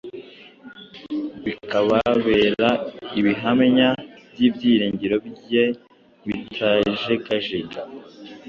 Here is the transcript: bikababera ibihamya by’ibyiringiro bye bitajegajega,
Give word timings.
bikababera 1.45 2.69
ibihamya 3.19 3.89
by’ibyiringiro 4.31 5.15
bye 5.27 5.65
bitajegajega, 6.27 7.79